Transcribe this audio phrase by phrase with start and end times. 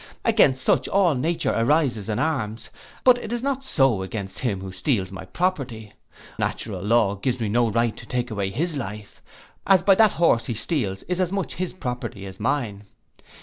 [0.25, 2.71] Against such, all nature arises in arms;
[3.03, 5.93] but it is not so against him who steals my property.
[6.39, 9.21] Natural law gives me no right to take away his life,
[9.67, 12.85] as by that the horse he steals is as much his property as mine.